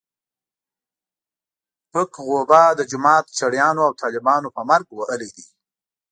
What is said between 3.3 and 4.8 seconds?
چړیانو او طالبانو په